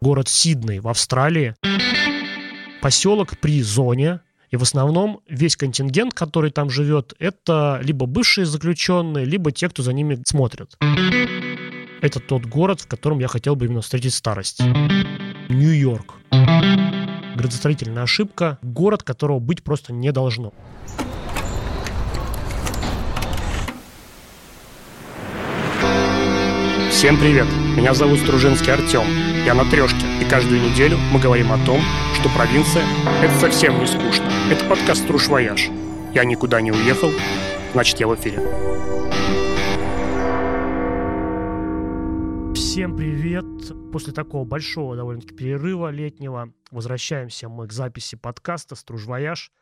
[0.00, 1.54] город Сидней в Австралии,
[2.80, 4.20] поселок при зоне,
[4.50, 9.82] и в основном весь контингент, который там живет, это либо бывшие заключенные, либо те, кто
[9.82, 10.76] за ними смотрит.
[12.00, 14.60] Это тот город, в котором я хотел бы именно встретить старость.
[15.50, 16.14] Нью-Йорк.
[17.36, 18.58] Градостроительная ошибка.
[18.62, 20.54] Город, которого быть просто не должно.
[26.90, 27.46] Всем привет!
[27.76, 29.04] Меня зовут Стружинский Артем.
[29.46, 31.80] Я на трешке, и каждую неделю мы говорим о том,
[32.14, 32.84] что провинция—
[33.22, 34.28] это совсем не скучно.
[34.50, 35.68] Это подкаст «Струж Вояж».
[36.12, 37.10] Я никуда не уехал,
[37.72, 38.38] значит, я в эфире.
[42.54, 43.44] Всем привет!
[43.92, 49.52] После такого большого довольно-таки перерыва летнего возвращаемся мы к записи подкаста «Струж Вояж».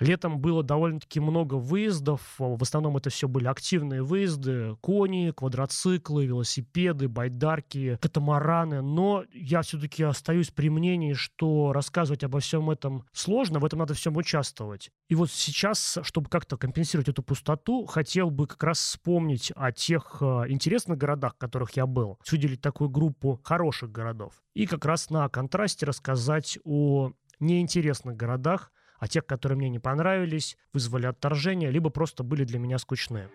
[0.00, 2.20] Летом было довольно-таки много выездов.
[2.38, 4.76] В основном это все были активные выезды.
[4.80, 8.82] Кони, квадроциклы, велосипеды, байдарки, катамараны.
[8.82, 13.58] Но я все-таки остаюсь при мнении, что рассказывать обо всем этом сложно.
[13.58, 14.90] В этом надо всем участвовать.
[15.08, 20.18] И вот сейчас, чтобы как-то компенсировать эту пустоту, хотел бы как раз вспомнить о тех
[20.20, 22.18] э, интересных городах, в которых я был.
[22.30, 24.42] Выделить такую группу хороших городов.
[24.54, 28.70] И как раз на контрасте рассказать о неинтересных городах,
[29.04, 33.28] а тех, которые мне не понравились, вызвали отторжение, либо просто были для меня скучны.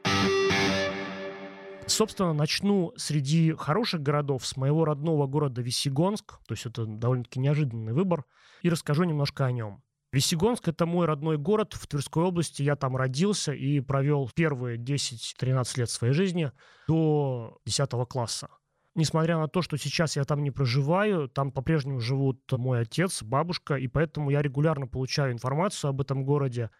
[1.85, 7.93] Собственно, начну среди хороших городов с моего родного города Весегонск, то есть это довольно-таки неожиданный
[7.93, 8.25] выбор,
[8.63, 9.83] и расскажу немножко о нем.
[10.11, 12.63] Весегонск– это мой родной город в Тверской области.
[12.63, 16.51] Я там родился и провел первые 10-13 лет своей жизни
[16.87, 18.49] до 10 класса.
[18.95, 23.75] Несмотря на то, что сейчас я там не проживаю, там по-прежнему живут мой отец, бабушка,
[23.75, 26.71] и поэтому я регулярно получаю информацию об этом городе.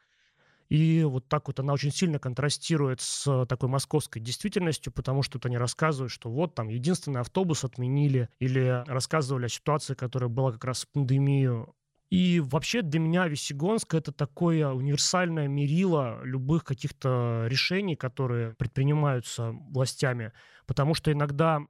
[0.69, 5.57] И вот так вот она очень сильно контрастирует с такой московской действительностью, потому что они
[5.57, 10.83] рассказывают, что вот там единственный автобус отменили, или рассказывали о ситуации, которая была как раз
[10.83, 11.73] в пандемию.
[12.11, 20.33] И вообще для меня Весегонск— это такое универсальное мерило любых каких-то решений, которые предпринимаются властями,
[20.65, 21.61] потому что иногда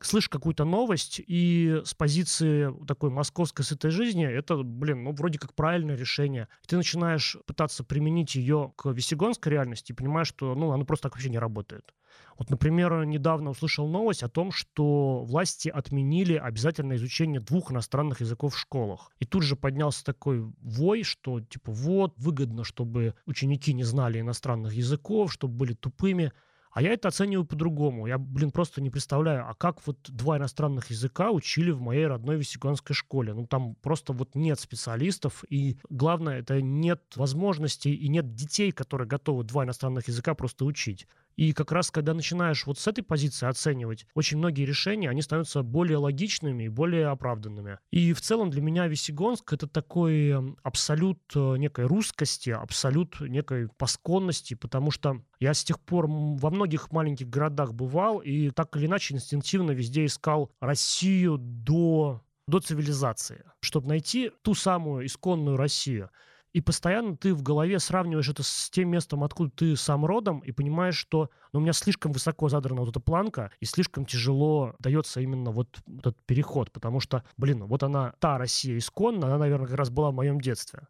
[0.00, 5.54] слышишь какую-то новость, и с позиции такой московской сытой жизни это, блин, ну, вроде как
[5.54, 6.48] правильное решение.
[6.66, 11.14] Ты начинаешь пытаться применить ее к весегонской реальности и понимаешь, что, ну, оно просто так
[11.14, 11.94] вообще не работает.
[12.38, 18.54] Вот, например, недавно услышал новость о том, что власти отменили обязательное изучение двух иностранных языков
[18.54, 19.10] в школах.
[19.18, 24.72] И тут же поднялся такой вой, что, типа, вот, выгодно, чтобы ученики не знали иностранных
[24.72, 26.32] языков, чтобы были тупыми.
[26.70, 28.06] А я это оцениваю по-другому.
[28.06, 32.36] Я, блин, просто не представляю, а как вот два иностранных языка учили в моей родной
[32.36, 33.34] весегонской школе?
[33.34, 39.08] Ну, там просто вот нет специалистов, и главное, это нет возможностей и нет детей, которые
[39.08, 41.08] готовы два иностранных языка просто учить.
[41.36, 45.62] И как раз, когда начинаешь вот с этой позиции оценивать, очень многие решения, они становятся
[45.62, 47.78] более логичными и более оправданными.
[47.90, 53.68] И в целом для меня Весегонск— это такой эм, абсолют э, некой русскости, абсолют некой
[53.78, 58.86] посконности, потому что я с тех пор во многих маленьких городах бывал и так или
[58.86, 66.10] иначе инстинктивно везде искал Россию до до цивилизации, чтобы найти ту самую исконную Россию.
[66.52, 70.50] И постоянно ты в голове сравниваешь это с тем местом, откуда ты сам родом, и
[70.50, 75.20] понимаешь, что ну, у меня слишком высоко задрана вот эта планка, и слишком тяжело дается
[75.20, 79.76] именно вот этот переход, потому что, блин, вот она, та Россия исконная, она, наверное, как
[79.76, 80.88] раз была в моем детстве.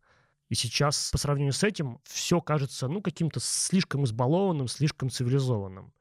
[0.48, 5.92] И сейчас, по сравнению с этим, все кажется, ну, каким-то слишком избалованным, слишком цивилизованным.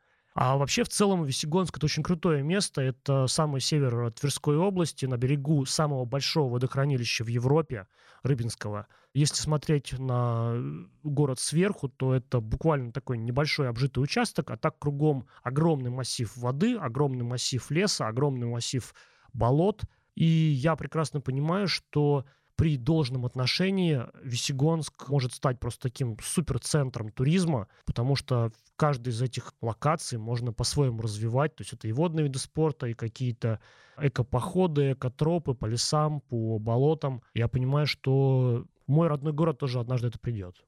[0.42, 2.80] А вообще, в целом, Весегонск— это очень крутое место.
[2.82, 7.88] Это самый север Тверской области, на берегу самого большого водохранилища в Европе,
[8.24, 8.88] Рыбинского.
[9.14, 10.56] Если смотреть на
[11.04, 16.78] город сверху, то это буквально такой небольшой обжитый участок, а так кругом огромный массив воды,
[16.78, 18.94] огромный массив леса, огромный массив
[19.34, 19.82] болот.
[20.16, 22.24] И я прекрасно понимаю, что
[22.60, 29.54] при должном отношении Весегонск может стать просто таким суперцентром туризма, потому что каждый из этих
[29.62, 31.56] локаций можно по-своему развивать.
[31.56, 33.62] То есть это и водные виды спорта, и какие-то
[33.98, 37.22] экопоходы, экотропы по лесам, по болотам.
[37.34, 40.62] Я понимаю, что мой родной город тоже однажды это придет.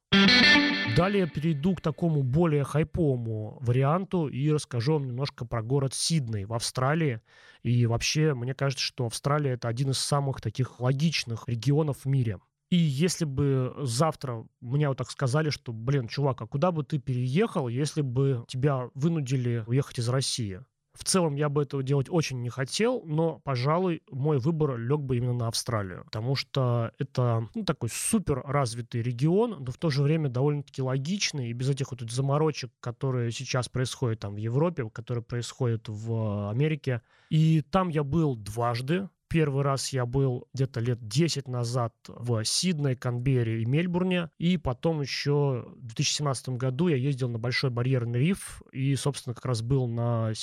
[0.96, 6.54] Далее перейду к такому более хайповому варианту и расскажу вам немножко про город Сидней в
[6.54, 7.22] Австралии.
[7.64, 12.40] И вообще, мне кажется, что Австралия— это один из самых таких логичных регионов в мире.
[12.72, 17.00] И если бы завтра мне вот так сказали, что, блин, чувак, а куда бы ты
[17.00, 20.62] переехал, если бы тебя вынудили уехать из России?
[20.94, 25.18] В целом я бы этого делать очень не хотел, но, пожалуй, мой выбор лег бы
[25.18, 30.04] именно на Австралию, потому что это ну, такой супер развитый регион, но в то же
[30.04, 35.24] время довольно-таки логичный, и без этих вот заморочек, которые сейчас происходят там в Европе, которые
[35.24, 37.02] происходят в Америке.
[37.30, 42.98] И там я был дважды, Первый раз я был где-то лет 10 назад в Сиднее,
[42.98, 44.30] Канберре и Мельбурне.
[44.40, 49.46] И потом еще в 2017 году я ездил на Большой барьерный риф и, собственно, как
[49.46, 50.34] раз был на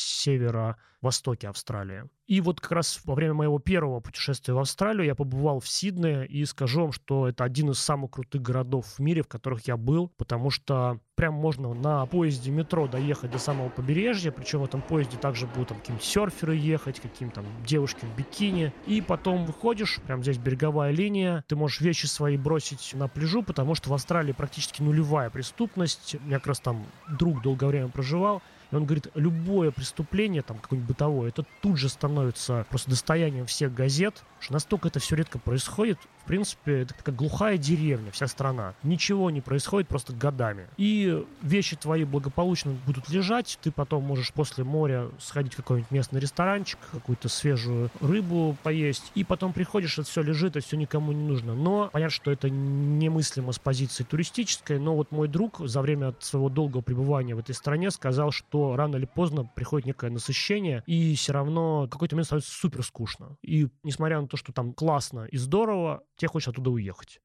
[0.99, 2.05] северо-востоке Австралии.
[2.27, 6.27] И вот как раз во время моего первого путешествия в Австралию я побывал в Сиднее
[6.27, 9.77] и скажу вам, что это один из самых крутых городов в мире, в которых я
[9.77, 14.83] был, потому что прям можно на поезде метро доехать до самого побережья, причем в этом
[14.83, 19.99] поезде также будут там какие-нибудь серферы ехать, какие-то там девушки в бикини, и потом выходишь,
[20.06, 24.33] прям здесь береговая линия, ты можешь вещи свои бросить на пляжу, потому что в Австралии
[24.33, 29.09] практически нулевая преступность, у меня как раз там друг долгое время проживал, и он говорит,
[29.15, 34.88] любое преступление, там, какое-нибудь бытовое, это тут же становится просто достоянием всех газет, что настолько
[34.88, 35.99] это все редко происходит,
[36.29, 38.75] принципе, это такая глухая деревня, вся страна.
[38.83, 40.69] Ничего не происходит просто годами.
[40.77, 46.21] И вещи твои благополучно будут лежать, ты потом можешь после моря сходить в какой-нибудь местный
[46.21, 51.27] ресторанчик, какую-то свежую рыбу поесть, и потом приходишь, это все лежит, это все никому не
[51.27, 51.55] нужно.
[51.55, 56.49] Но понятно, что это немыслимо с позиции туристической, но вот мой друг за время своего
[56.49, 61.33] долгого пребывания в этой стране сказал, что рано или поздно приходит некое насыщение, и все
[61.33, 63.37] равно в какой-то момент становится супер скучно.
[63.43, 67.20] И несмотря на то, что там классно и здорово, тебе хочется оттуда уехать.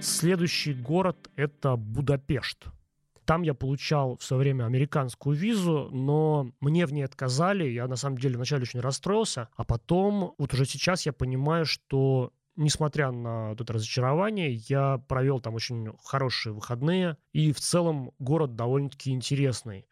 [0.00, 2.66] Следующий город— это Будапешт.
[3.24, 7.68] Там я получал в свое время американскую визу, но мне в ней отказали.
[7.68, 12.32] Я на самом деле вначале очень расстроился, а потом, вот уже сейчас я понимаю, что
[12.56, 19.12] несмотря на это разочарование, я провел там очень хорошие выходные, и в целом город довольно-таки
[19.12, 19.86] интересный.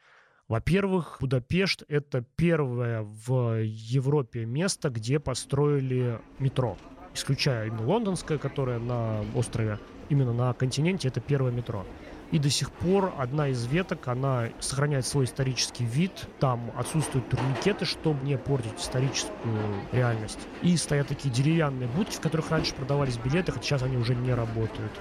[0.48, 6.76] Во-первых, Будапешт— это первое в Европе место, где построили метро.
[7.18, 11.84] Исключая именно лондонское, которое на острове, именно на континенте, это первое метро.
[12.30, 16.12] И до сих пор одна из веток, она сохраняет свой исторический вид.
[16.38, 19.58] Там отсутствуют турникеты, чтобы не портить историческую
[19.90, 20.38] реальность.
[20.62, 24.32] И стоят такие деревянные будки, в которых раньше продавались билеты, хотя сейчас они уже не
[24.32, 24.92] работают.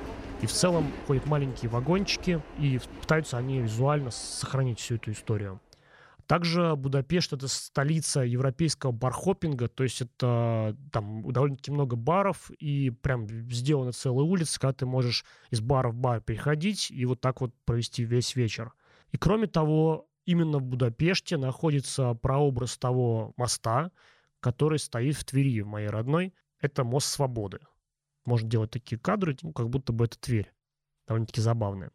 [0.42, 5.60] И в целом ходят маленькие вагончики, и пытаются они визуально сохранить всю эту историю.
[6.28, 13.28] Также Будапешт— это столица европейского бархоппинга, то есть это там довольно-таки много баров, и прям
[13.50, 17.54] сделаны целые улицы, когда ты можешь из бара в бар переходить и вот так вот
[17.66, 18.74] провести весь вечер.
[19.12, 23.92] И кроме того, именно в Будапеште находится прообраз того моста,
[24.42, 26.34] который стоит в Твери, в моей родной.
[26.60, 27.60] Это мост Свободы
[28.28, 30.54] может делать такие кадры, ну, как будто бы это Тверь.
[31.08, 31.90] Довольно-таки забавные.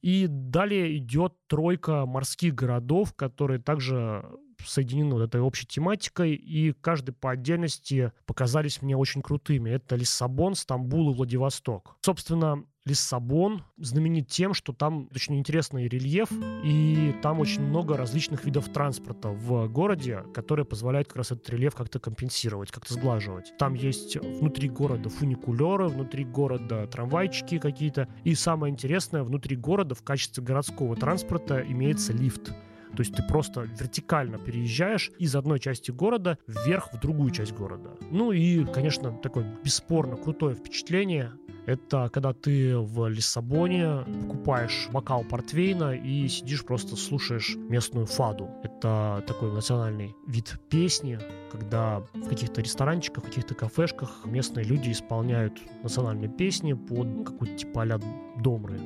[0.00, 4.24] И далее идет тройка морских городов, которые также
[4.64, 9.70] соединены вот этой общей тематикой, и каждый по отдельности показались мне очень крутыми.
[9.70, 11.96] Это Лиссабон, Стамбул и Владивосток.
[12.00, 16.28] Собственно, Лиссабон знаменит тем, что там очень интересный рельеф,
[16.64, 21.74] и там очень много различных видов транспорта в городе, которые позволяют как раз этот рельеф
[21.74, 23.52] как-то компенсировать, как-то сглаживать.
[23.58, 30.02] Там есть внутри города фуникулеры, внутри города трамвайчики какие-то, и самое интересное, внутри города в
[30.02, 32.52] качестве городского транспорта имеется лифт.
[32.96, 37.90] То есть ты просто вертикально переезжаешь из одной части города вверх в другую часть города.
[38.10, 41.32] Ну и, конечно, такое бесспорно крутое впечатление.
[41.68, 48.48] Это когда ты в Лиссабоне покупаешь бокал портвейна и сидишь просто слушаешь местную фаду.
[48.62, 51.18] Это такой национальный вид песни,
[51.52, 57.58] когда в каких-то ресторанчиках, в каких-то кафешках местные люди исполняют национальные песни под ну, какую-то
[57.58, 58.00] типа а
[58.40, 58.80] домры.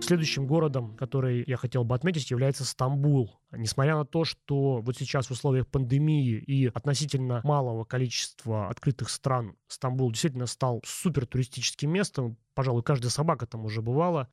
[0.00, 3.40] Следующим городом, который я хотел бы отметить, является Стамбул.
[3.52, 9.56] Несмотря на то, что вот сейчас в условиях пандемии и относительно малого количества открытых стран
[9.66, 14.28] Стамбул действительно стал супер туристическим местом, пожалуй, каждая собака там уже бывала,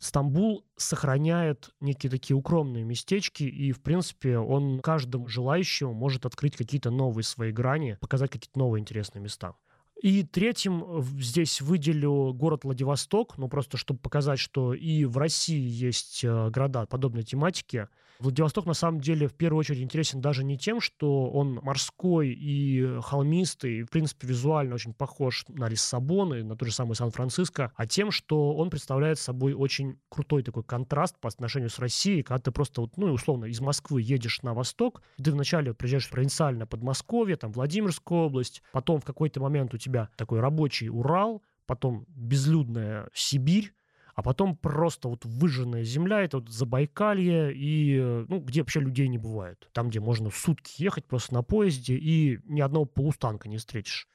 [0.00, 6.90] Стамбул сохраняет некие такие укромные местечки, и, в принципе, он каждому желающему может открыть какие-то
[6.90, 9.54] новые свои грани, показать какие-то новые интересные места.
[10.02, 15.60] И третьим э, здесь выделю город Владивосток, ну просто чтобы показать, что и в России
[15.60, 17.86] есть э, города подобной тематики.
[18.20, 23.00] Владивосток на самом деле в первую очередь интересен даже не тем, что он морской и
[23.00, 27.72] холмистый, и в принципе визуально очень похож на Лиссабон и на тот же самый Сан-Франциско,
[27.74, 32.38] а тем, что он представляет собой очень крутой такой контраст по отношению с Россией, когда
[32.38, 36.66] ты просто, вот, ну условно, из Москвы едешь на восток, ты вначале приезжаешь в провинциальное
[36.66, 43.08] Подмосковье, там Владимирскую область, потом в какой-то момент у тебя такой рабочий Урал, потом безлюдная
[43.14, 43.72] Сибирь,
[44.20, 49.08] а потом просто вот выжженная земля, это вот Забайкалье, и, э, ну, где вообще людей
[49.08, 49.70] не бывает.
[49.72, 54.08] Там, где можно сутки ехать просто на поезде, и ни одного полустанка не встретишь.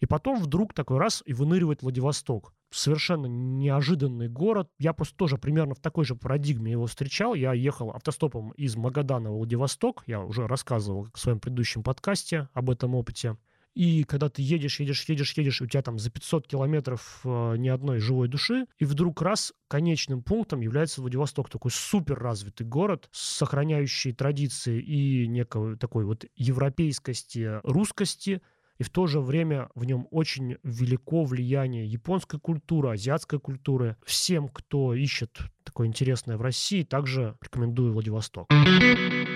[0.00, 2.54] И потом вдруг такой раз и выныривает Владивосток.
[2.72, 4.68] Совершенно неожиданный город.
[4.80, 7.34] Я просто тоже примерно в такой же парадигме его встречал.
[7.34, 10.02] Я ехал автостопом из Магадана в Владивосток.
[10.08, 13.36] Я уже рассказывал в своем предыдущем подкасте об этом опыте.
[13.74, 17.68] И когда ты едешь, едешь, едешь, едешь, у тебя там за 500 километров э, ни
[17.68, 24.12] одной живой души, и вдруг раз конечным пунктом является Владивосток, такой супер развитый город, сохраняющий
[24.12, 28.42] традиции и некой такой вот европейскости, русскости,
[28.78, 33.96] и в то же время в нем очень велико влияние японской культуры, азиатской культуры.
[34.04, 38.48] Всем, кто ищет такое интересное в России, также рекомендую Владивосток.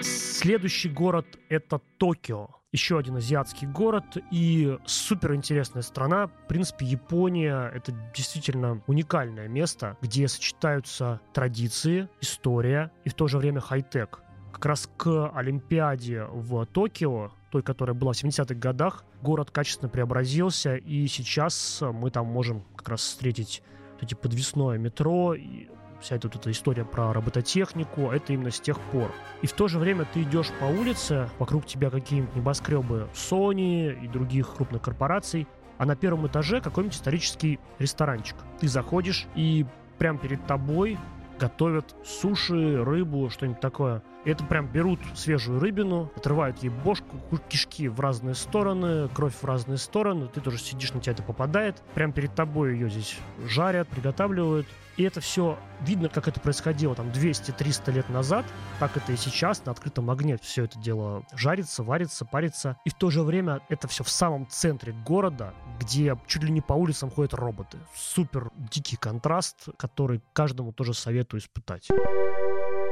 [0.03, 2.49] Следующий город— это Токио.
[2.77, 6.27] Еще один азиатский город и супер интересная страна.
[6.27, 13.39] В принципе, Япония— это действительно уникальное место, где сочетаются традиции, история и в то же
[13.39, 14.21] время хай-тек.
[14.53, 20.77] Как раз к Олимпиаде в Токио той, которая была в 70-х годах, город качественно преобразился,
[20.77, 23.63] и сейчас мы там можем как раз встретить
[24.03, 25.69] эти подвесное метро, и
[26.01, 29.13] вся эта, вот эта история про робототехнику, это именно с тех пор.
[29.43, 34.09] И в то же время ты идешь по улице, вокруг тебя какие-нибудь небоскребы Sony и
[34.09, 35.47] других крупных корпораций,
[35.79, 38.37] а на первом этаже какой-нибудь исторический ресторанчик.
[38.61, 39.67] Ты заходишь, и
[39.99, 40.99] прямо перед тобой
[41.39, 44.03] готовят суши, рыбу, что-нибудь такое.
[44.25, 47.17] И это прям берут свежую рыбину, отрывают ей бошку,
[47.49, 51.83] кишки в разные стороны, кровь в разные стороны, ты тоже сидишь, на тебя это попадает.
[51.95, 54.67] Прям перед тобой ее здесь жарят, приготавливают.
[54.97, 58.47] И это все видно, как это происходило там 200-300 лет назад,
[58.81, 62.79] так это и сейчас на открытом огне все это дело жарится, варится, парится.
[62.85, 66.63] И в то же время это все в самом центре города, где чуть ли не
[66.63, 67.79] по улицам ходят роботы.
[67.95, 71.89] Супер дикий контраст, который каждому тоже советую испытать.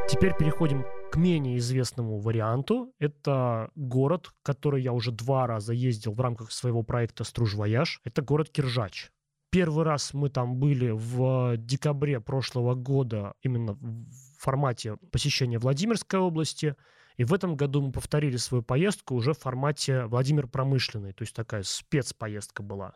[0.06, 2.92] Теперь переходим к менее известному варианту.
[2.98, 8.00] Это город, который я уже два раза ездил в рамках своего проекта «Струж Вояж».
[8.04, 9.10] Это город Киржач.
[9.54, 16.74] Первый раз мы там были в декабре прошлого года именно в формате посещения Владимирской области.
[17.18, 21.36] И в этом году мы повторили свою поездку уже в формате Владимир промышленный, то есть
[21.36, 22.94] такая спецпоездка была.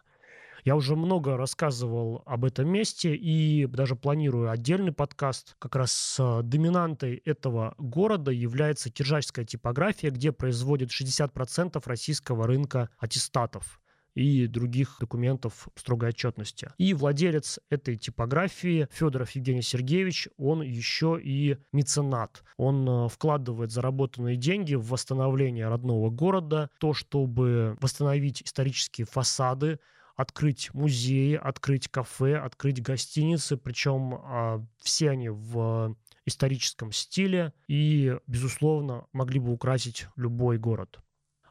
[0.64, 5.54] Я уже много рассказывал об этом месте и даже планирую отдельный подкаст.
[5.60, 13.78] Как раз с доминантой этого города является киржачская типография, где производит 60% российского рынка аттестатов
[14.18, 16.70] и других документов строгой отчетности.
[16.76, 22.42] И владелец этой типографии Федоров Евгений Сергеевич, он еще и меценат.
[22.56, 29.78] Он э, вкладывает заработанные деньги в восстановление родного города, то, чтобы восстановить исторические фасады,
[30.16, 35.96] открыть музеи, открыть кафе, открыть гостиницы, причем а, все они в
[36.26, 40.98] историческом стиле и, безусловно, могли бы украсить любой город.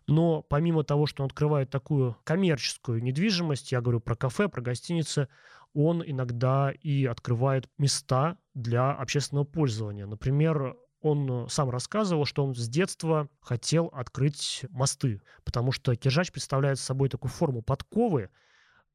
[0.08, 5.28] Но помимо того, что он открывает такую коммерческую недвижимость, я говорю про кафе, про гостиницы,
[5.74, 10.06] он иногда и открывает места для общественного пользования.
[10.06, 16.80] Например, он сам рассказывал, что он с детства хотел открыть мосты, потому что киржач представляет
[16.80, 18.30] собой такую форму подковы,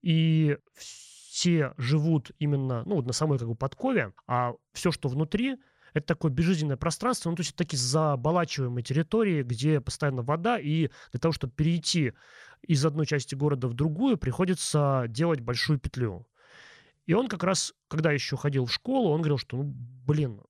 [0.00, 5.58] и все живут именно ну, на самой как бы подкове, а все, что внутри,
[5.94, 11.20] это такое безжизненное пространство, ну, то есть такие заболачиваемые территории, где постоянно вода, и для
[11.20, 12.12] того, чтобы перейти
[12.62, 16.26] из одной части города в другую, приходится делать большую петлю.
[17.06, 19.64] И он как раз, когда еще ходил в школу, он говорил, что, ну,
[20.06, 20.40] блин,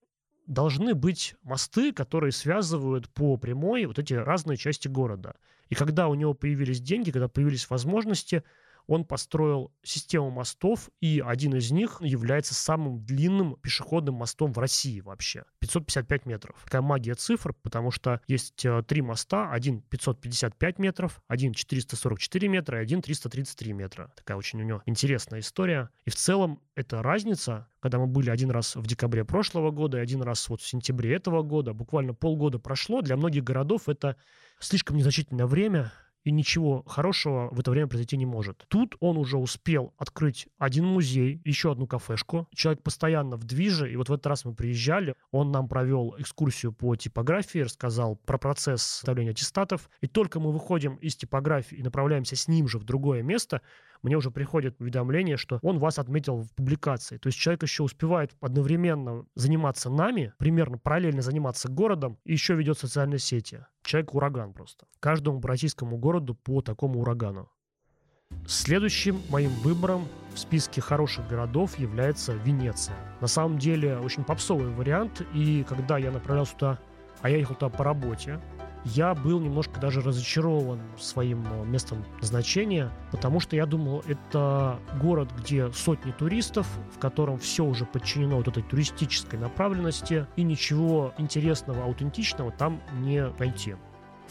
[0.47, 5.37] должны быть мосты, которые связывают по прямой вот эти разные части города.
[5.69, 8.45] И когда у него появились деньги, когда появились возможности,
[8.87, 15.01] он построил систему мостов, и один из них является самым длинным пешеходным мостом в России
[15.01, 15.45] вообще.
[15.61, 16.57] 555 метров.
[16.65, 19.51] Такая магия цифр, потому что есть э, три моста.
[19.51, 24.13] Один 555 метров, один 444 метра и один 333 метра.
[24.17, 25.91] Такая очень у него интересная история.
[26.05, 30.01] И в целом эта разница, когда мы были один раз в декабре прошлого года и
[30.01, 34.17] один раз вот в сентябре этого года, буквально полгода прошло, для многих городов это
[34.59, 35.93] слишком незначительное время,
[36.25, 38.65] и ничего хорошего в это время произойти не может.
[38.69, 42.49] Тут он уже успел открыть один музей, еще одну кафешку.
[42.55, 46.73] Человек постоянно в движе, и вот в этот раз мы приезжали, он нам провел экскурсию
[46.73, 52.37] по типографии, рассказал про процесс составления аттестатов, и только мы выходим из типографии и направляемся
[52.37, 53.63] с ним же в другое место,
[54.03, 57.19] мне уже приходит уведомление, что он вас отметил в публикации.
[57.19, 62.79] То есть человек еще успевает одновременно заниматься нами, примерно параллельно заниматься городом, и еще ведет
[62.79, 63.65] социальные сети.
[63.83, 64.87] Человек ураган просто.
[65.01, 67.51] Каждому российскому городу по такому урагану.
[68.47, 72.97] Следующим моим выбором в списке хороших городов является Венеция.
[73.21, 76.79] На самом деле очень попсовый вариант, и когда я направлялся туда,
[77.21, 78.41] а я ехал туда по работе,
[78.85, 85.31] я был немножко даже разочарован своим э, местом назначения, потому что я думал, это город,
[85.39, 91.85] где сотни туристов, в котором все уже подчинено вот этой туристической направленности, и ничего интересного,
[91.85, 93.77] аутентичного там не найти.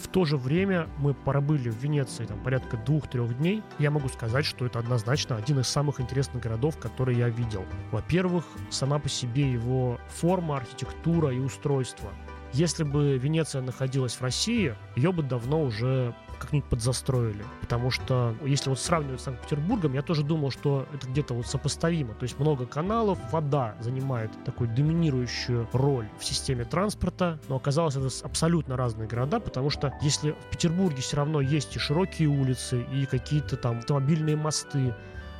[0.02, 3.62] В то же время мы пробыли в Венеции там, порядка двух-трех дней.
[3.78, 7.66] Я могу сказать, что это однозначно один из самых интересных городов, которые я видел.
[7.92, 12.10] Во-первых, сама по себе его форма, архитектура и устройство.
[12.54, 17.46] Если бы Венеция находилась в России, ее бы давно уже как-нибудь подзастроили.
[17.62, 22.14] Потому что, если вот сравнивать с Санкт-Петербургом, я тоже думал, что это где-то вот сопоставимо.
[22.16, 28.10] То есть много каналов, вода занимает такую доминирующую роль в системе транспорта, но оказалось это
[28.26, 33.06] абсолютно разные города, потому что если в Петербурге все равно есть и широкие улицы, и
[33.06, 34.94] какие-то там автомобильные мосты,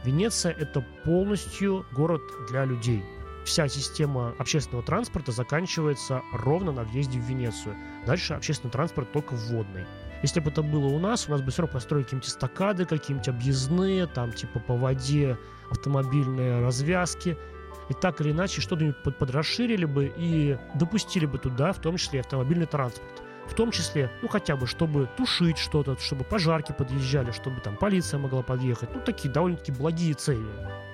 [0.04, 3.04] Венеция— это полностью город для людей
[3.46, 7.76] вся система общественного транспорта заканчивается ровно на въезде в Венецию.
[8.06, 9.86] Дальше общественный транспорт только вводный.
[10.22, 13.28] Если бы это было у нас, у нас бы все равно построили какие-нибудь эстакады, какие-нибудь
[13.28, 15.38] объездные, там типа по воде
[15.72, 17.38] автомобильные развязки.
[17.90, 22.22] И так или иначе что-нибудь подрасширили бы и допустили бы туда, в том числе и
[22.22, 23.22] автомобильный транспорт.
[23.52, 28.18] В том числе, ну хотя бы, чтобы тушить что-то, чтобы пожарки подъезжали, чтобы там полиция
[28.18, 28.90] могла подъехать.
[28.94, 30.48] Ну такие довольно-таки благие цели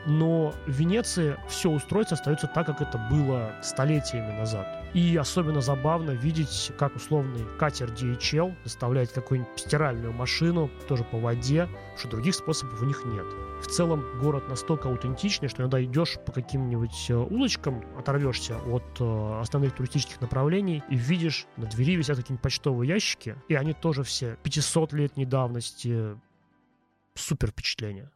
[0.08, 4.77] но в Венеции все устройство остается так, как это было столетиями назад.
[4.94, 11.68] И особенно забавно видеть, как условный катер DHL доставляет какую-нибудь стиральную машину, тоже по воде,
[11.98, 13.26] что других способов у них нет.
[13.62, 19.40] В целом город настолько аутентичный, что иногда идешь по каким-нибудь э, улочкам, оторвешься от э,
[19.40, 24.38] основных туристических направлений и видишь, на двери висят какие-нибудь почтовые ящики, и они тоже все
[24.44, 26.18] 500-летней давности.
[27.16, 28.12] Супер впечатление.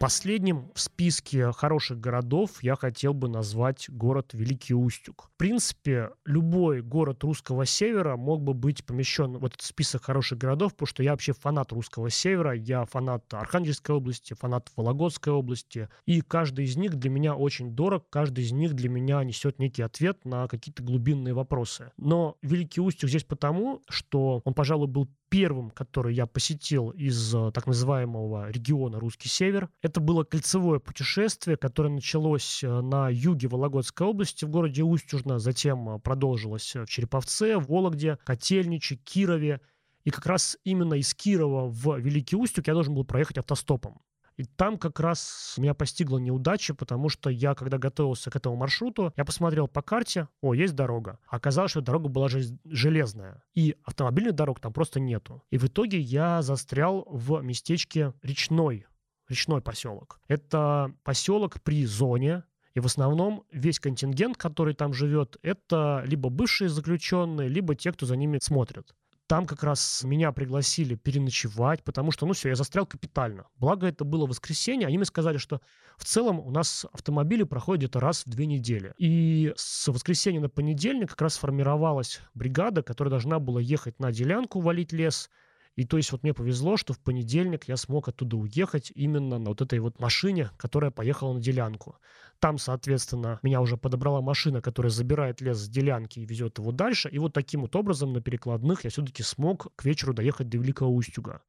[0.00, 5.28] Последним в списке хороших городов я хотел бы назвать город Великий Устюг.
[5.34, 10.72] В принципе, любой город русского севера мог бы быть помещен в этот список хороших городов,
[10.72, 16.22] потому что я вообще фанат русского севера, я фанат Архангельской области, фанат Вологодской области, и
[16.22, 20.24] каждый из них для меня очень дорог, каждый из них для меня несет некий ответ
[20.24, 21.92] на какие-то глубинные вопросы.
[21.98, 27.50] Но Великий Устюг здесь потому, что он, пожалуй, был первым, который я посетил из э,
[27.52, 29.70] так называемого региона Русский Север.
[29.80, 35.88] Это было кольцевое путешествие, которое началось э, на юге Вологодской области в городе Устюжно, затем
[35.88, 39.60] э, продолжилось в Череповце, Вологде, Котельниче, Кирове.
[40.04, 44.00] И как раз именно из Кирова в Великий Устюг я должен был проехать автостопом.
[44.36, 49.12] И там как раз меня постигла неудача, потому что я, когда готовился к этому маршруту,
[49.16, 51.18] я посмотрел по карте, о, есть дорога.
[51.26, 52.28] Оказалось, что дорога была
[52.64, 53.42] железная.
[53.54, 55.42] И автомобильных дорог там просто нету.
[55.50, 58.86] И в итоге я застрял в местечке Речной,
[59.28, 60.20] речной поселок.
[60.28, 66.68] Это поселок при зоне, и в основном весь контингент, который там живет, это либо бывшие
[66.68, 68.94] заключенные, либо те, кто за ними смотрит.
[69.30, 73.46] Там как раз меня пригласили переночевать, потому что, ну все, я застрял капитально.
[73.58, 75.60] Благо это было воскресенье, они мне сказали, что
[75.98, 78.92] в целом у нас автомобили проходят где-то раз в две недели.
[78.98, 84.60] И с воскресенья на понедельник как раз сформировалась бригада, которая должна была ехать на делянку,
[84.60, 85.30] валить лес,
[85.76, 89.50] и то есть вот мне повезло, что в понедельник я смог оттуда уехать именно на
[89.50, 91.96] вот этой вот машине, которая поехала на делянку.
[92.40, 97.10] Там, соответственно, меня уже подобрала машина, которая забирает лес с делянки и везет его дальше.
[97.10, 100.94] И вот таким вот образом на перекладных я все-таки смог к вечеру доехать до Великого
[100.94, 101.42] Устюга.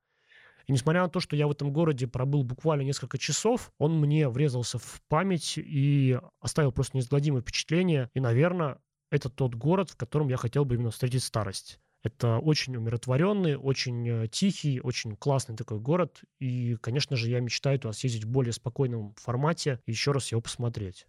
[0.67, 4.27] И несмотря на то, что я в этом городе пробыл буквально несколько часов, он мне
[4.27, 8.09] врезался в память и оставил просто неизгладимое впечатление.
[8.13, 8.77] И, наверное,
[9.11, 11.79] это тот город, в котором я хотел бы именно встретить старость.
[12.03, 16.21] Это очень умиротворенный, очень э, тихий, очень классный такой город.
[16.39, 20.41] И, конечно же, я мечтаю туда съездить в более спокойном формате и еще раз его
[20.41, 21.07] посмотреть.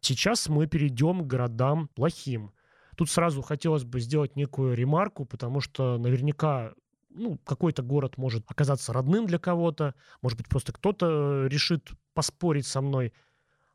[0.00, 2.52] Сейчас мы перейдем к городам плохим.
[2.96, 6.74] Тут сразу хотелось бы сделать некую ремарку, потому что наверняка
[7.08, 12.80] ну, какой-то город может оказаться родным для кого-то, может быть, просто кто-то решит поспорить со
[12.80, 13.12] мной.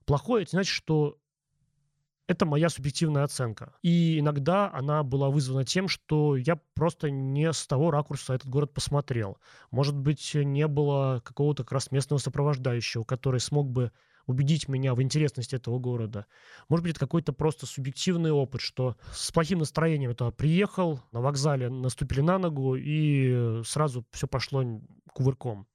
[0.05, 1.17] Плохое, это значит, что
[2.27, 3.73] это моя субъективная оценка.
[3.81, 8.73] И иногда она была вызвана тем, что я просто не с того ракурса этот город
[8.73, 9.37] посмотрел.
[9.71, 13.91] Может быть, не было какого-то как раз местного сопровождающего, который смог бы
[14.25, 16.25] убедить меня в интересности этого города.
[16.67, 21.69] Может быть, это какой-то просто субъективный опыт, что с плохим настроением туда приехал, на вокзале
[21.69, 24.63] наступили на ногу, и сразу все пошло
[25.13, 25.67] кувырком.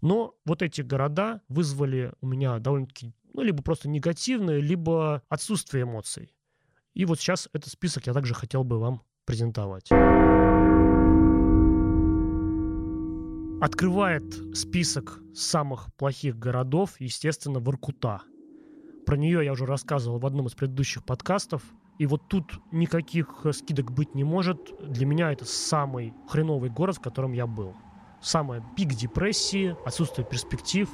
[0.00, 6.34] Но вот эти города вызвали у меня довольно-таки ну, либо просто негативное, либо отсутствие эмоций.
[6.94, 9.90] И вот сейчас этот список я также хотел бы вам презентовать.
[13.60, 14.24] Открывает
[14.56, 18.22] список самых плохих городов, естественно, Воркута.
[19.04, 21.62] Про нее я уже рассказывал в одном из предыдущих подкастов.
[21.98, 24.70] И вот тут никаких скидок быть не может.
[24.80, 27.74] Для меня это самый хреновый город, в котором я был.
[28.22, 30.88] Самая пик депрессии, отсутствие перспектив,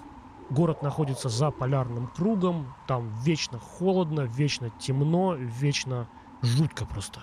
[0.50, 6.08] Город находится за полярным кругом, там вечно холодно, вечно темно, вечно
[6.40, 7.20] жутко просто.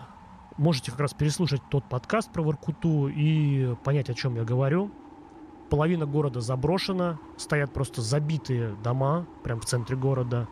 [0.58, 4.92] Можете как раз переслушать тот подкаст про Воркуту и понять, о чем я говорю.
[5.70, 10.50] Половина города заброшена, стоят просто забитые дома прямо в центре города.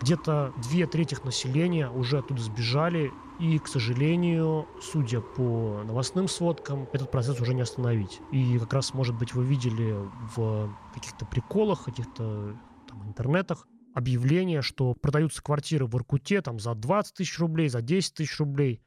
[0.00, 7.10] Где-то две трети населения уже оттуда сбежали, и, к сожалению, судя по новостным сводкам, этот
[7.10, 8.20] процесс уже не остановить.
[8.30, 9.96] И как раз, может быть, вы видели
[10.36, 12.56] в каких-то приколах, каких-то
[12.88, 18.14] там, интернетах объявления, что продаются квартиры в Иркуте там за 20 тысяч рублей, за 10
[18.14, 18.82] тысяч рублей.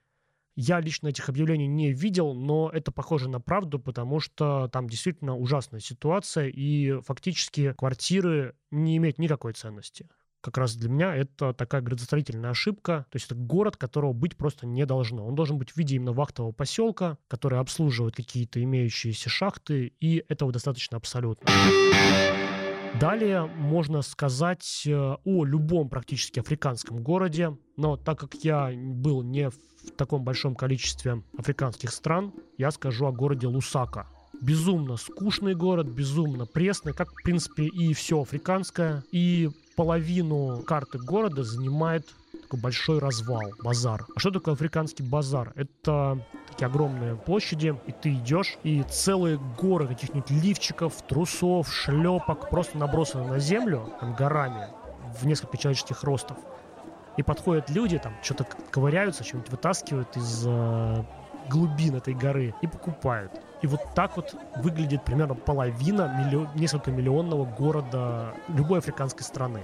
[0.56, 5.36] Я лично этих объявлений не видел, но это похоже на правду, потому что там действительно
[5.36, 10.10] ужасная ситуация, и фактически квартиры не имеют никакой ценности
[10.42, 13.06] как раз для меня это такая градостроительная ошибка.
[13.10, 15.26] То есть это город, которого быть просто не должно.
[15.26, 20.52] Он должен быть в виде именно вахтового поселка, который обслуживает какие-то имеющиеся шахты, и этого
[20.52, 21.50] достаточно абсолютно.
[23.00, 29.50] Далее можно сказать э, о любом практически африканском городе, но так как я был не
[29.50, 34.08] в таком большом количестве африканских стран, я скажу о городе Лусака.
[34.42, 39.04] Безумно скучный город, безумно пресный, как, в принципе, и все африканское.
[39.12, 42.06] И половину карты города занимает
[42.42, 44.06] такой большой развал, базар.
[44.16, 45.54] А что такое африканский базар?
[45.56, 52.78] Это такие огромные площади, и ты идешь, и целые горы каких-нибудь лифчиков, трусов, шлепок просто
[52.78, 54.68] набросаны на землю там, горами
[55.22, 56.38] в несколько человеческих ростов.
[57.16, 61.04] И подходят люди, там что-то ковыряются, что-нибудь вытаскивают из э,
[61.50, 63.32] глубин этой горы и покупают.
[63.62, 69.62] И вот так вот выглядит примерно половина миллион, несколько миллионного города любой африканской страны.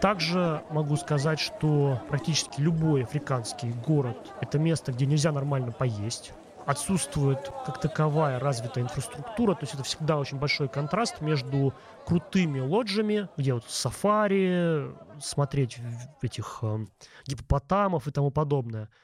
[0.00, 6.32] Также могу сказать, что практически любой африканский город– это место, где нельзя нормально поесть.
[6.66, 11.74] Отсутствует как таковая развитая инфраструктура, то есть это всегда очень большой контраст между
[12.06, 15.78] крутыми лоджами, где вот сафари, смотреть
[16.22, 16.86] этих э,
[17.26, 18.88] гипопотамов и тому подобное–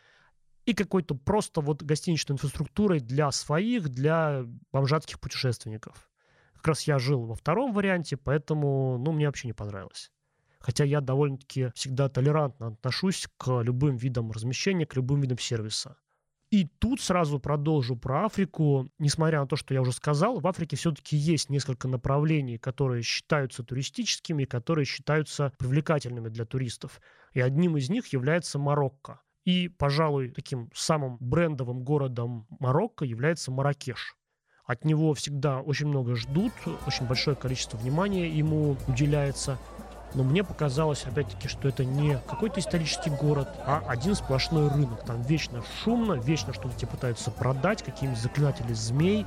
[0.66, 6.10] и какой-то просто вот гостиничной инфраструктурой для своих, для бомжатских путешественников.
[6.54, 10.12] Как раз я жил во втором варианте, поэтому, ну, мне вообще не понравилось.
[10.58, 15.96] Хотя я довольно-таки всегда толерантно отношусь к любым видам размещения, к любым видам сервиса.
[16.50, 18.90] И тут сразу продолжу про Африку.
[18.98, 23.62] Несмотря на то, что я уже сказал, в Африке все-таки есть несколько направлений, которые считаются
[23.62, 27.00] туристическими, которые считаются привлекательными для туристов.
[27.32, 29.20] И одним из них является Марокко.
[29.44, 34.16] И, пожалуй, таким самым брендовым городом Марокко является Маракеш.
[34.66, 36.52] От него всегда очень много ждут,
[36.86, 39.58] очень большое количество внимания ему уделяется.
[40.14, 45.04] Но мне показалось, опять-таки, что это не какой-то исторический город, а один сплошной рынок.
[45.04, 49.24] Там вечно шумно, вечно что-то тебе пытаются продать, какие-нибудь заклинатели змей,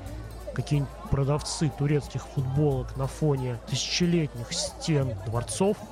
[0.54, 5.78] какие-нибудь продавцы турецких футболок на фоне тысячелетних стен дворцов–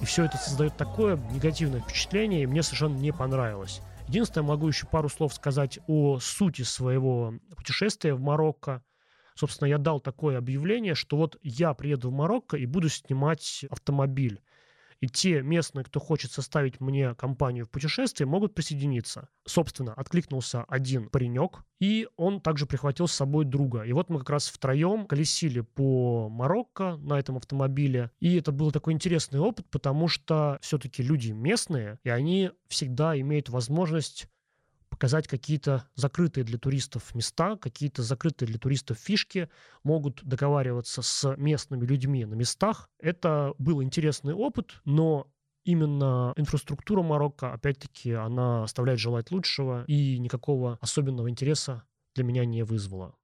[0.00, 3.80] и все это создает такое негативное впечатление, и мне совершенно не понравилось.
[4.06, 8.82] Единственное, могу еще пару слов сказать о сути своего путешествия в Марокко.
[9.34, 14.40] Собственно, я дал такое объявление, что вот я приеду в Марокко и буду снимать автомобиль
[15.00, 19.28] и те местные, кто хочет составить мне компанию в путешествии, могут присоединиться.
[19.46, 23.82] Собственно, откликнулся один паренек, и он также прихватил с собой друга.
[23.82, 28.72] И вот мы как раз втроем колесили по Марокко на этом автомобиле, и это был
[28.72, 34.28] такой интересный опыт, потому что все-таки люди местные, и они всегда имеют возможность
[34.98, 39.48] показать какие-то закрытые для туристов места, какие-то закрытые для туристов фишки,
[39.84, 42.90] могут договариваться с местными людьми на местах.
[42.98, 45.28] Это был интересный опыт, но
[45.62, 51.84] именно инфраструктура Марокко, опять-таки, она оставляет желать лучшего и никакого особенного интереса
[52.16, 53.14] для меня не вызвала.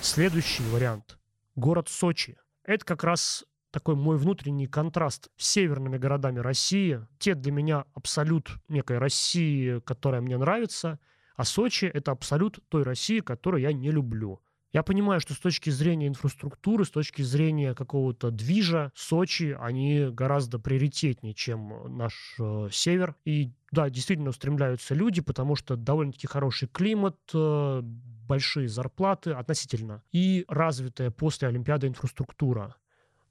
[0.00, 1.18] Следующий вариант.
[1.56, 2.38] Город Сочи.
[2.62, 7.06] Это как раз такой мой внутренний контраст с северными городами России.
[7.18, 10.98] Те для меня абсолют некой России, которая мне нравится,
[11.36, 14.40] а Сочи— это абсолют той России, которую я не люблю.
[14.72, 20.60] Я понимаю, что с точки зрения инфраструктуры, с точки зрения какого-то движа, Сочи, они гораздо
[20.60, 23.16] приоритетнее, чем наш э, север.
[23.24, 30.44] И да, действительно устремляются люди, потому что довольно-таки хороший климат, э, большие зарплаты относительно и
[30.46, 32.76] развитая после Олимпиады инфраструктура.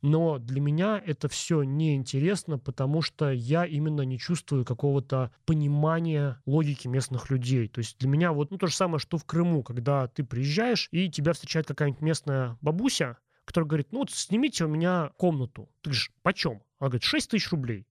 [0.02, 6.88] Но для меня это все неинтересно, потому что я именно не чувствую какого-то понимания логики
[6.88, 7.68] местных людей.
[7.68, 10.88] То есть для меня вот ну, то же самое, что в Крыму, когда ты приезжаешь,
[10.92, 15.70] и тебя встречает какая-нибудь местная бабуся, которая говорит, ну вот снимите у меня комнату.
[15.82, 16.62] Ты говоришь, почем?
[16.80, 17.86] Она говорит, 6 тысяч рублей.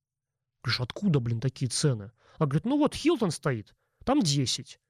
[0.62, 2.10] Говоришь, откуда, блин, такие цены?
[2.38, 4.80] Она говорит, ну вот Хилтон стоит, там 10,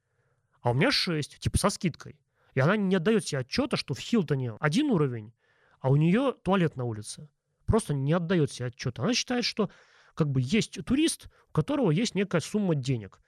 [0.61, 2.21] а у меня 6, типа со скидкой.
[2.55, 5.33] И она не отдает себе отчета, что в Хилтоне один уровень,
[5.81, 7.29] а у нее туалет на улице.
[7.67, 8.99] Просто не отдает себе отчет.
[8.99, 9.71] Она считает, что
[10.15, 13.21] как бы есть турист, у которого есть некая сумма денег.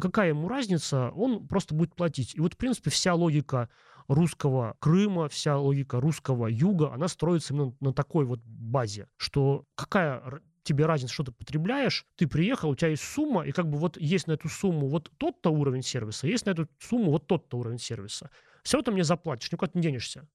[0.00, 2.36] Какая ему разница, он просто будет платить.
[2.36, 3.68] И вот, в принципе, вся логика
[4.06, 10.40] русского Крыма, вся логика русского юга, она строится именно на такой вот базе, что какая
[10.62, 13.96] тебе разница, что ты потребляешь, ты приехал, у тебя есть сумма, и как бы вот
[13.96, 17.78] есть на эту сумму вот тот-то уровень сервиса, есть на эту сумму вот тот-то уровень
[17.78, 18.30] сервиса.
[18.62, 20.28] Все ты мне заплатишь, никуда не денешься.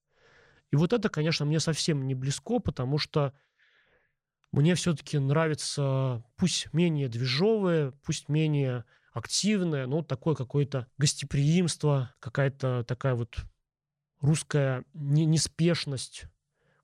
[0.74, 3.32] И вот это, конечно, мне совсем не близко, потому что
[4.52, 13.14] мне все-таки нравится, пусть менее движовое, пусть менее активное, но такое какое-то гостеприимство, какая-то такая
[13.14, 13.38] вот
[14.20, 16.24] русская неспешность,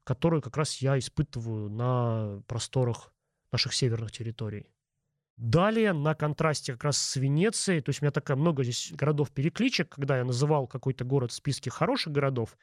[0.04, 3.12] которую как раз я испытываю на просторах
[3.52, 4.70] наших северных территорий.
[5.36, 9.90] Далее, на контрасте как раз с Венецией, то есть у меня такая много здесь городов-перекличек,
[9.90, 12.58] когда я называл какой-то город в списке хороших городов,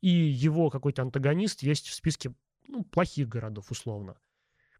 [0.00, 2.34] и его какой-то антагонист есть в списке
[2.68, 4.16] ну, плохих городов, условно.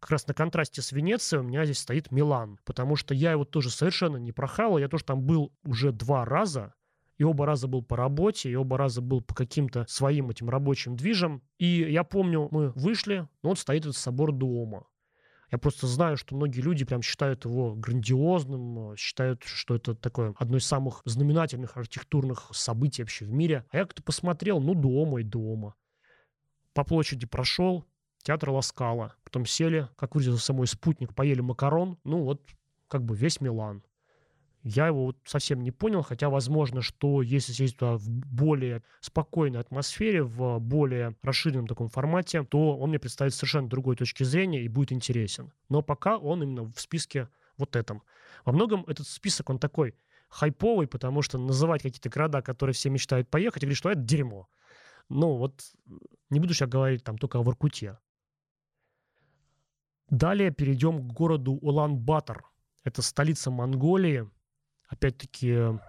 [0.01, 3.45] Как раз на контрасте с Венецией у меня здесь стоит Милан, потому что я его
[3.45, 6.75] тоже совершенно не прохавал, я тоже там был уже два раза,
[7.17, 10.97] и оба раза был по работе, и оба раза был по каким-то своим этим рабочим
[10.97, 11.43] движам.
[11.59, 14.87] И я помню, мы вышли, но вот стоит этот собор Дуома.
[15.57, 20.35] Я просто знаю, что многие люди прям считают его грандиозным, э, считают, что это такое
[20.37, 23.65] одно из самых знаменательных архитектурных событий вообще в мире.
[23.71, 25.75] А я как-то посмотрел, ну, дома и дома.
[26.75, 27.87] По площади прошел,
[28.19, 29.15] театр Ласкала.
[29.25, 31.97] Потом сели, как выразился мой спутник, поели макарон.
[32.05, 32.43] Ну, вот
[32.89, 33.83] как бы весь Милан.
[34.69, 39.61] Я его вот совсем не понял, хотя возможно, что если сесть туда в более спокойной
[39.61, 44.69] атмосфере, в более расширенном таком формате, то он мне представит совершенно другой точки зрения и
[44.69, 45.53] будет интересен.
[45.69, 48.03] Но пока он именно в списке вот этом.
[48.45, 49.95] Во многом этот список, он такой
[50.31, 54.49] хайповый, потому что называть какие-то города, которые все мечтают поехать, и говорить, что это дерьмо.
[55.09, 55.63] Ну вот
[56.29, 58.01] не буду сейчас говорить там только о Воркуте.
[60.11, 62.51] Далее перейдем к городу Улан-Батор.
[62.83, 64.29] Это столица Монголии,
[64.89, 65.49] опять-таки,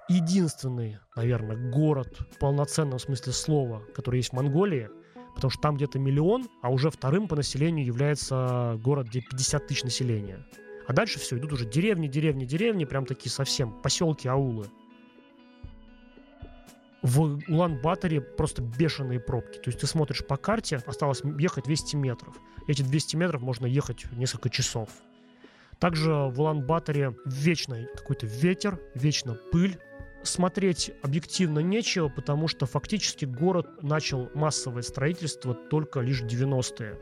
[0.09, 4.89] единственный, наверное, город в полноценном смысле слова, который есть в Монголии,
[5.35, 9.83] потому что там где-то миллион, а уже вторым по населению является город, где 50 тысяч
[9.83, 10.45] населения.
[10.87, 14.67] А дальше все, идут уже деревни, деревни, деревни, прям такие совсем поселки, аулы.
[17.03, 19.59] В Улан-Баторе просто бешеные пробки.
[19.59, 22.35] То есть ты смотришь по карте, осталось ехать 200 метров.
[22.67, 24.89] Эти 200 метров можно ехать несколько часов.
[25.79, 29.77] Также в Улан-Баторе вечный какой-то ветер, вечно пыль.
[30.23, 36.99] Смотреть объективно нечего, потому что фактически город начал массовое строительство только лишь в 90-е.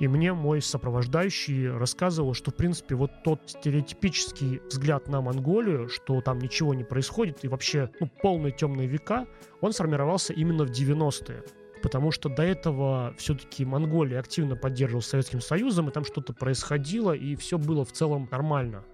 [0.00, 6.20] И мне мой сопровождающий рассказывал, что, в принципе, вот тот стереотипический взгляд на Монголию, что
[6.20, 9.26] там ничего не происходит и вообще ну, полные темные века,
[9.60, 11.44] он сформировался именно в 90-е
[11.84, 17.36] потому что до этого все-таки Монголия активно поддерживала Советским Союзом, и там что-то происходило, и
[17.36, 18.84] все было в целом нормально.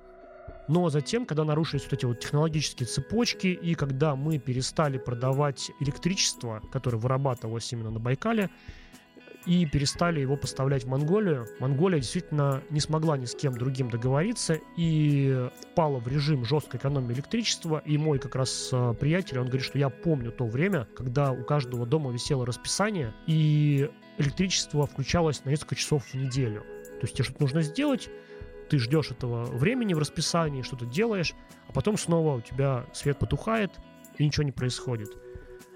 [0.67, 6.63] Но затем, когда нарушились вот эти вот технологические цепочки, и когда мы перестали продавать электричество,
[6.73, 8.51] которое вырабатывалось именно на Байкале,
[9.47, 11.47] и перестали его поставлять в Монголию.
[11.59, 17.15] Монголия действительно не смогла ни с кем другим договориться и впала в режим жесткой экономии
[17.15, 17.83] электричества.
[17.85, 21.43] И мой как раз э, приятель, он говорит, что я помню то время, когда у
[21.45, 26.63] каждого дома висело расписание, и электричество включалось на несколько часов в неделю.
[27.01, 28.11] То есть тебе что-то нужно сделать,
[28.69, 31.35] ты ждешь этого времени в расписании, что-то делаешь,
[31.67, 33.73] а потом снова у тебя свет потухает,
[34.19, 35.17] и ничего не происходит.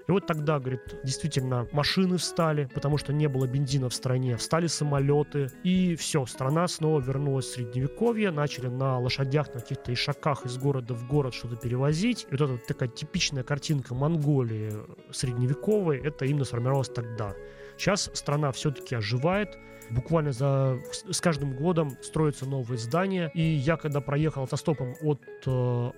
[0.07, 4.67] И вот тогда, говорит, действительно машины встали, потому что не было бензина в стране, встали
[4.67, 10.57] самолеты, и все, страна снова вернулась в средневековье, начали на лошадях, на каких-то ишаках из
[10.57, 12.27] города в город что-то перевозить.
[12.29, 14.73] И вот эта вот такая типичная картинка Монголии
[15.11, 17.33] средневековой, это именно сформировалось тогда.
[17.77, 19.57] Сейчас страна все-таки оживает,
[19.89, 23.31] буквально за, с каждым годом строятся новые здания.
[23.33, 25.49] И я, когда проехал автостопом от э,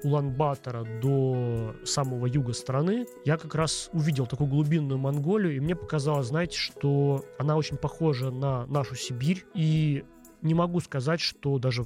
[0.04, 6.28] Улан-Батора до самого юга страны, я как раз увидел такую глубинную Монголию, и мне показалось,
[6.28, 10.04] знаете, что она очень похожа на нашу Сибирь, и
[10.42, 11.86] не могу сказать, что даже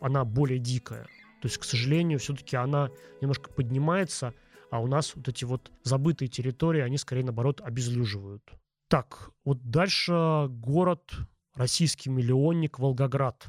[0.00, 1.04] она более дикая.
[1.40, 4.34] То есть, к сожалению, все-таки она немножко поднимается,
[4.70, 8.42] а у нас вот эти вот забытые территории, они скорее, наоборот, обезлюживают.
[8.88, 11.12] Так, вот дальше город,
[11.54, 13.48] российский миллионник Волгоград.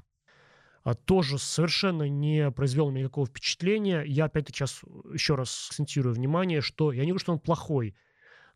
[0.83, 4.01] А, тоже совершенно не произвел никакого впечатления.
[4.01, 4.81] Я опять-таки сейчас
[5.13, 7.95] еще раз акцентирую внимание, что я не говорю, что он плохой,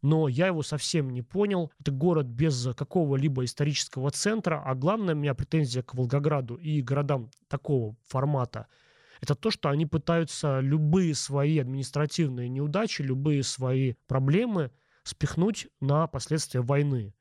[0.02, 1.72] но я его совсем не понял.
[1.80, 7.30] Это город без какого-либо исторического центра, а главная у меня претензия к Волгограду и городам
[7.48, 8.68] такого формата–
[9.22, 14.72] это то, что они пытаются любые свои административные неудачи, любые свои проблемы
[15.04, 17.14] спихнуть на последствия войны.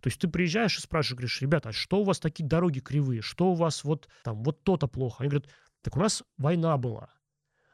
[0.00, 3.20] То есть ты приезжаешь и спрашиваешь, говоришь, ребята, а что у вас такие дороги кривые?
[3.20, 5.22] Что у вас вот там, вот то-то плохо?
[5.22, 5.50] Они говорят,
[5.82, 7.10] так у нас война была.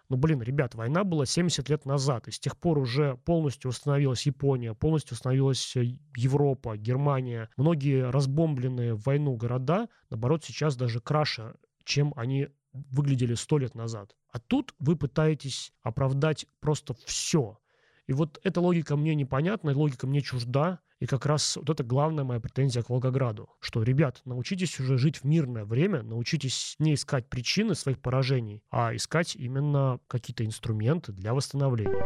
[0.09, 4.25] Ну, блин, ребят, война была 70 лет назад, и с тех пор уже полностью восстановилась
[4.27, 7.51] Япония, полностью восстановилась э, Европа, Германия.
[7.57, 14.14] Многие разбомбленные в войну города, наоборот, сейчас даже краше, чем они выглядели сто лет назад.
[14.31, 17.59] А тут вы пытаетесь оправдать просто все.
[18.07, 20.81] И вот эта логика мне непонятна, логика мне чужда.
[20.99, 23.51] И как раз вот это главная моя претензия к Волгограду.
[23.61, 28.95] Что, ребят, научитесь уже жить в мирное время, научитесь не искать причины своих поражений, а
[28.95, 32.05] искать именно какие-то инструменты для восстановления.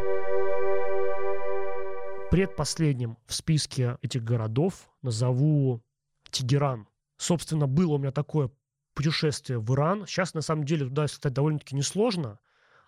[2.30, 5.82] Предпоследним в списке этих городов назову
[6.30, 6.88] Тегеран.
[7.16, 8.50] Собственно, было у меня такое
[8.94, 10.06] путешествие в Иран.
[10.06, 12.38] Сейчас, на самом деле, туда, кстати, довольно-таки несложно.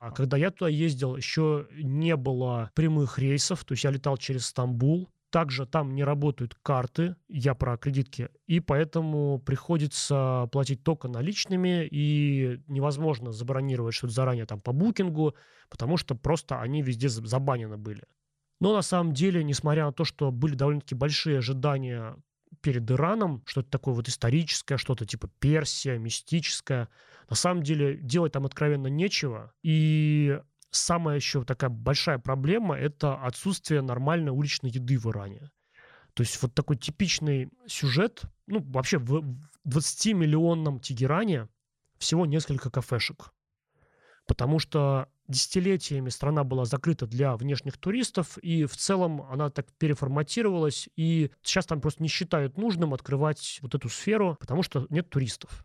[0.03, 4.47] А когда я туда ездил, еще не было прямых рейсов, то есть я летал через
[4.47, 5.09] Стамбул.
[5.31, 12.61] Также там не работают карты, я про кредитки, и поэтому приходится платить только наличными, и
[12.67, 15.37] невозможно забронировать что-то заранее там по букингу,
[15.71, 18.03] потому что просто они везде забанены были.
[18.61, 22.17] Но на самом деле, несмотря на то, что были довольно-таки большие ожидания
[22.61, 26.88] перед Ираном, что-то такое вот историческое, что-то типа Персия, мистическое.
[27.33, 29.55] На самом деле делать там откровенно нечего.
[29.62, 30.38] И
[30.71, 35.51] самая еще такая большая проблема– это отсутствие нормальной уличной еды в Иране.
[36.12, 39.25] То есть вот такой типичный сюжет, ну, вообще в
[39.66, 41.49] 20-миллионном Тегеране
[41.97, 43.33] всего несколько кафешек.
[44.27, 50.90] Потому что десятилетиями страна была закрыта для внешних туристов, и в целом она так переформатировалась,
[50.97, 55.64] и сейчас там просто не считают нужным открывать вот эту сферу, потому что нет туристов.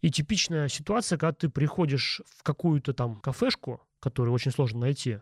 [0.00, 5.20] И типичная ситуация, когда ты приходишь в какую-то там кафешку, которую очень сложно найти,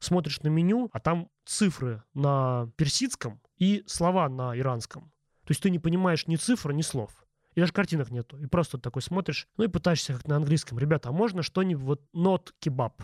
[0.00, 5.12] смотришь на меню, а там цифры на персидском и слова на иранском.
[5.44, 7.24] То есть ты не понимаешь ни цифр, ни слов.
[7.54, 8.38] И даже картинок нету.
[8.38, 10.78] И просто такой смотришь, ну и пытаешься как на английском.
[10.78, 13.02] Ребята, а можно что-нибудь вот not кебаб?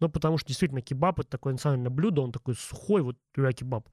[0.00, 3.88] Ну, потому что действительно кебаб это такое национальное блюдо, он такой сухой, вот кебаб.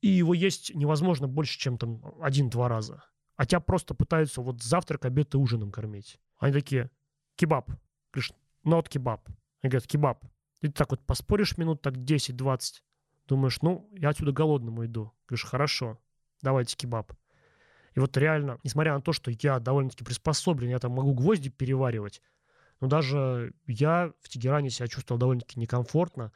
[0.00, 3.02] И его есть невозможно больше, чем там один-два раза.
[3.36, 6.18] А тебя просто пытаются вот завтрак, обед и ужином кормить.
[6.38, 6.90] Они такие,
[7.36, 7.70] кебаб.
[8.12, 8.32] Говоришь,
[8.64, 9.28] not кебаб.
[9.62, 10.24] Они говорят, кебаб.
[10.60, 12.82] И ты так вот поспоришь минут так 10-20.
[13.26, 15.12] Думаешь, ну, я отсюда голодным уйду.
[15.28, 15.98] Говоришь, хорошо,
[16.42, 17.12] давайте кебаб.
[17.94, 22.20] И вот реально, несмотря на то, что я довольно-таки приспособлен, я там могу гвозди переваривать,
[22.80, 26.30] но даже я в Тегеране себя чувствовал довольно-таки некомфортно,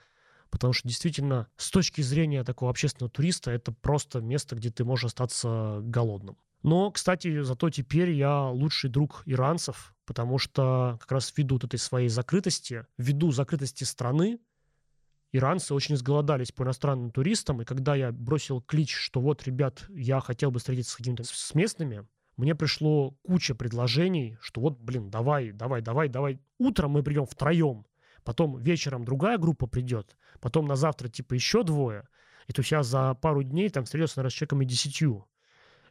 [0.48, 5.04] потому что действительно с точки зрения такого общественного туриста это просто место, где ты можешь
[5.04, 6.38] остаться голодным.
[6.62, 11.78] Но, кстати, зато теперь я лучший друг иранцев, потому что как раз ввиду вот этой
[11.78, 14.40] своей закрытости, ввиду закрытости страны,
[15.32, 20.20] иранцы очень изголодались по иностранным туристам, и когда я бросил клич, что вот, ребят, я
[20.20, 25.52] хотел бы встретиться с какими-то с местными, мне пришло куча предложений, что вот, блин, давай,
[25.52, 26.40] давай, давай, давай.
[26.58, 27.86] Утром мы придем втроем,
[28.24, 32.08] потом вечером другая группа придет, потом на завтра типа еще двое.
[32.48, 35.26] И то есть я за пару дней там встретился, наверное, с человеками десятью.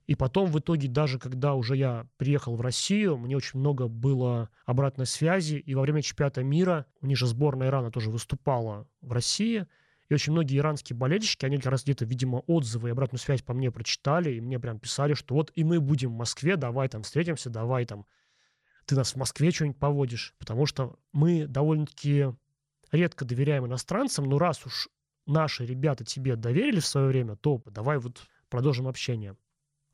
[0.09, 4.49] И потом в итоге, даже когда уже я приехал в Россию, мне очень много было
[4.65, 5.57] обратной связи.
[5.57, 9.65] И во время чемпионата мира, у них же сборная Ирана тоже выступала в России–
[10.09, 13.53] и очень многие иранские болельщики, они как раз где-то, видимо, отзывы и обратную связь по
[13.53, 17.03] мне прочитали, и мне прям писали, что вот и мы будем в Москве, давай там
[17.03, 18.07] встретимся, давай там
[18.85, 20.33] ты нас в Москве что-нибудь поводишь.
[20.39, 22.33] Потому что мы довольно-таки
[22.91, 24.89] редко доверяем иностранцам, но раз уж
[25.27, 29.37] наши ребята тебе доверили в свое время, то давай вот продолжим общение.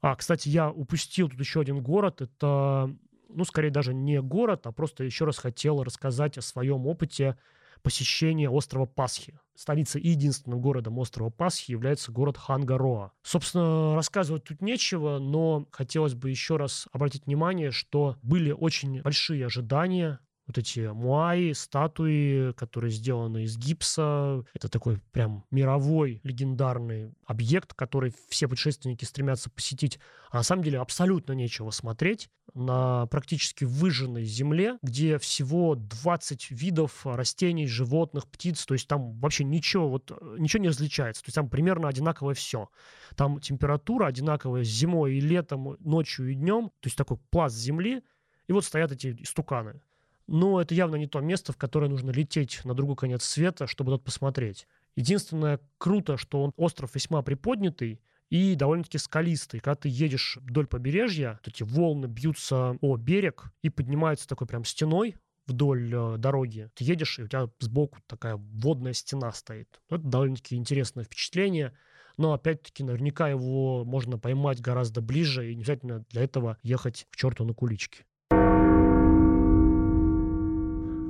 [0.02, 2.22] А, кстати, я упустил тут еще один город.
[2.22, 2.94] Это,
[3.30, 7.38] ну, скорее даже не город, а просто еще раз хотел рассказать о своем опыте
[7.82, 9.40] посещения острова Пасхи.
[9.56, 13.12] Столицей и единственным городом острова Пасхи является город Хангароа.
[13.22, 19.46] Собственно, рассказывать тут нечего, но хотелось бы еще раз обратить внимание, что были очень большие
[19.46, 24.44] ожидания вот эти муаи, статуи, которые сделаны из гипса.
[24.54, 30.00] Это такой прям мировой легендарный объект, который все путешественники стремятся посетить.
[30.30, 37.06] А на самом деле абсолютно нечего смотреть на практически выжженной земле, где всего 20 видов
[37.06, 38.66] растений, животных, птиц.
[38.66, 41.24] То есть там вообще ничего, вот, ничего не различается.
[41.24, 42.70] То есть там примерно одинаковое все.
[43.16, 46.70] Там температура одинаковая зимой и летом, ночью и днем.
[46.82, 48.04] То есть такой пласт земли.
[48.48, 49.82] И вот стоят эти истуканы.
[50.28, 53.92] Но это явно не то место, в которое нужно лететь на другой конец света, чтобы
[53.92, 54.68] тот посмотреть.
[54.96, 59.60] Единственное круто, что он остров весьма приподнятый и довольно-таки скалистый.
[59.60, 64.66] Когда ты едешь вдоль побережья, вот эти волны бьются о берег и поднимаются такой прям
[64.66, 65.16] стеной
[65.46, 66.70] вдоль э, дороги.
[66.74, 69.80] Ты едешь, и у тебя сбоку такая водная стена стоит.
[69.90, 71.78] Это довольно-таки интересное впечатление.
[72.18, 77.16] но опять-таки наверняка его можно поймать гораздо ближе, и не обязательно для этого ехать к
[77.16, 78.06] черту на куличке.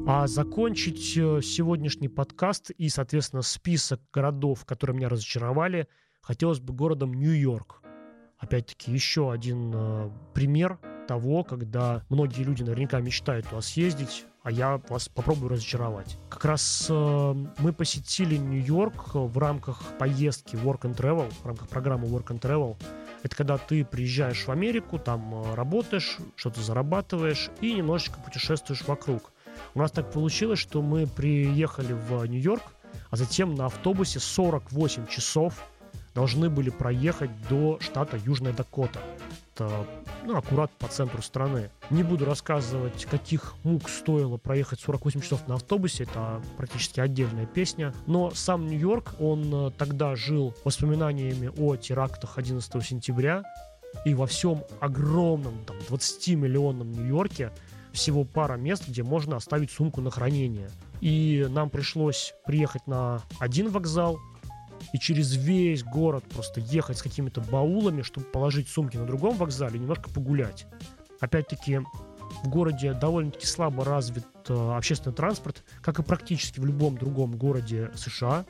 [0.07, 5.87] А закончить э, сегодняшний подкаст и, соответственно, список городов, которые меня разочаровали,
[6.21, 7.81] хотелось бы городом Нью-Йорк.
[8.37, 10.77] Опять-таки, еще один э, пример
[11.07, 16.19] того, когда многие люди наверняка мечтают туда съездить, а я вас попробую разочаровать.
[16.29, 22.07] Как раз э, мы посетили Нью-Йорк в рамках поездки Work and Travel, в рамках программы
[22.09, 22.77] Work and Travel.
[23.23, 29.31] Это когда ты приезжаешь в Америку, там э, работаешь, что-то зарабатываешь и немножечко путешествуешь вокруг.
[29.73, 32.63] У нас так получилось, что мы приехали в Нью-Йорк,
[33.09, 35.63] а затем на автобусе 48 часов
[36.13, 38.99] должны были проехать до штата Южная Дакота.
[39.53, 39.85] Это
[40.25, 41.69] ну, аккурат по центру страны.
[41.89, 47.93] Не буду рассказывать, каких мук стоило проехать 48 часов на автобусе, это практически отдельная песня.
[48.07, 53.43] Но сам Нью-Йорк, он э, тогда жил воспоминаниями о терактах 11 сентября,
[54.03, 57.51] и во всем огромном, там, 20-миллионном Нью-Йорке
[57.95, 60.69] всего пара мест, где можно оставить сумку на хранение.
[61.01, 64.19] И нам пришлось приехать на один вокзал,
[64.93, 69.77] и через весь город просто ехать с какими-то баулами, чтобы положить сумки на другом вокзале
[69.77, 70.67] и немножко погулять.
[71.19, 71.81] Опять-таки,
[72.43, 77.91] в городе довольно-таки слабо развит э, общественный транспорт, как и практически в любом другом городе
[77.95, 78.45] США,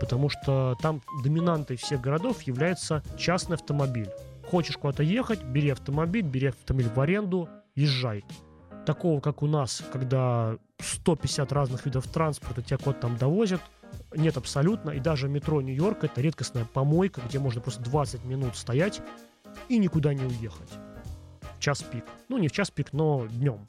[0.00, 4.10] потому что там доминантой всех городов является частный автомобиль.
[4.50, 8.24] Хочешь куда-то ехать, бери автомобиль, бери автомобиль в аренду, езжай.
[8.86, 13.60] Такого, как у нас, когда 150 разных видов транспорта тебя куда-то там довозят,
[14.14, 14.90] нет абсолютно.
[14.90, 19.00] И даже метро Нью-Йорк это редкостная помойка, где можно просто 20 минут стоять
[19.68, 20.70] и никуда не уехать.
[21.60, 22.04] Час пик.
[22.28, 23.68] Ну, не в час пик, но днем.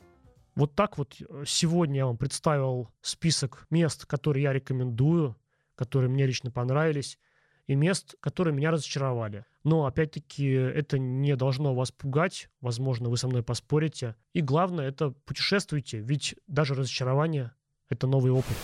[0.55, 5.35] Вот так вот э, сегодня я вам представил список мест, которые я рекомендую,
[5.75, 7.19] которые мне лично понравились,
[7.67, 9.45] и мест, которые меня разочаровали.
[9.65, 12.49] Но, опять-таки, это не должно вас пугать.
[12.61, 14.15] Возможно, вы со мной поспорите.
[14.31, 17.51] И главное, это путешествуйте, ведь даже разочарование—
[17.89, 18.55] это новый опыт.